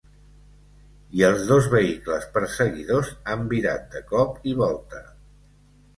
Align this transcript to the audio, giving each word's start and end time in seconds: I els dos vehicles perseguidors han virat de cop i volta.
I 1.17 1.21
els 1.27 1.43
dos 1.51 1.67
vehicles 1.75 2.25
perseguidors 2.37 3.11
han 3.35 3.47
virat 3.55 3.87
de 3.97 4.03
cop 4.15 4.53
i 4.53 4.57
volta. 4.63 5.03